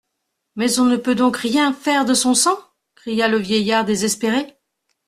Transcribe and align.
Mais 0.55 0.79
on 0.79 0.85
ne 0.85 0.97
peut 0.97 1.13
donc 1.13 1.37
rien 1.37 1.73
faire 1.73 2.05
de 2.05 2.15
son 2.15 2.33
sang? 2.33 2.57
cria 2.95 3.27
le 3.27 3.37
vieillard 3.37 3.85
désespéré. 3.85 4.57